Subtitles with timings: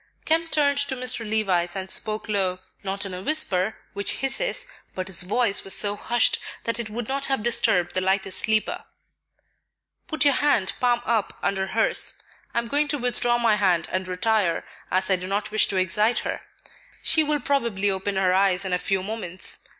[0.25, 1.23] Kemp turned to Mr.
[1.29, 5.95] Levice and spoke low, not in a whisper, which hisses, but his voice was so
[5.95, 8.85] hushed that it would not have disturbed the lightest sleeper.
[10.07, 12.19] "Put your hand, palm up, under hers.
[12.51, 15.77] I am going to withdraw my hand and retire, as I do not wish to
[15.77, 16.41] excite her;
[17.03, 19.59] she will probably open her eyes in a few moments.